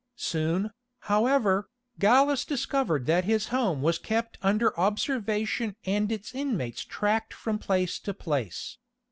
[0.17, 0.71] Soon,
[1.01, 1.69] however,
[1.99, 7.99] Gallus discovered that his home was kept under observation and its inmates tracked from place
[7.99, 8.79] to place.